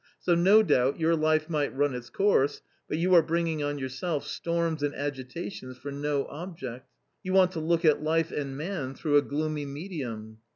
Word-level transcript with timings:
So 0.19 0.33
no 0.33 0.63
doubt 0.63 0.99
your 0.99 1.15
life 1.15 1.47
might 1.47 1.75
run 1.75 1.93
its 1.93 2.09
course, 2.09 2.63
but 2.89 2.97
you 2.97 3.13
are 3.13 3.21
bringing 3.21 3.61
on 3.61 3.77
your 3.77 3.87
self 3.87 4.25
storms 4.25 4.81
and 4.81 4.95
agitations 4.95 5.77
for 5.77 5.91
no 5.91 6.25
object; 6.25 6.89
you 7.21 7.33
want 7.33 7.51
to 7.51 7.59
look 7.59 7.85
at 7.85 8.01
life 8.01 8.31
and 8.31 8.57
man 8.57 8.95
through 8.95 9.17
a 9.17 9.21
gloomy 9.21 9.67
medium. 9.67 10.39